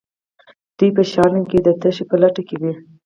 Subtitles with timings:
[0.77, 2.73] دوی په شیانو کې د تشې په لټه کې وي.